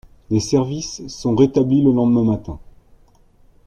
Les 0.31 0.39
services 0.39 1.05
sont 1.09 1.35
rétablis 1.35 1.83
le 1.83 1.91
lendemain 1.91 2.23
matin. 2.23 2.57